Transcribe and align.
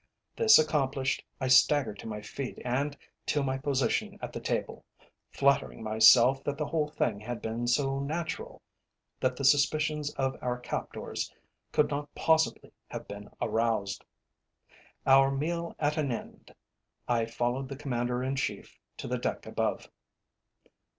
This 0.35 0.57
accomplished, 0.57 1.23
I 1.39 1.47
staggered 1.47 1.99
to 1.99 2.07
my 2.07 2.21
feet 2.21 2.59
and 2.65 2.97
to 3.27 3.43
my 3.43 3.59
position 3.59 4.17
at 4.19 4.33
the 4.33 4.39
table, 4.39 4.83
flattering 5.29 5.83
myself 5.83 6.43
that 6.43 6.57
the 6.57 6.65
whole 6.65 6.87
thing 6.87 7.19
had 7.19 7.39
been 7.39 7.67
so 7.67 7.99
natural 7.99 8.63
that 9.19 9.35
the 9.35 9.45
suspicions 9.45 10.11
of 10.15 10.35
our 10.41 10.57
captors 10.57 11.31
could 11.71 11.91
not 11.91 12.09
possibly 12.15 12.73
have 12.87 13.07
been 13.07 13.29
aroused. 13.39 14.03
Our 15.05 15.29
meal 15.29 15.75
at 15.77 15.97
an 15.97 16.11
end, 16.11 16.51
I 17.07 17.27
followed 17.27 17.69
the 17.69 17.75
Commander 17.75 18.23
in 18.23 18.35
Chief 18.37 18.79
to 18.97 19.07
the 19.07 19.19
deck 19.19 19.45
above. 19.45 19.87